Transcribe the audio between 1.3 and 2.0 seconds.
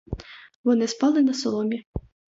соломі.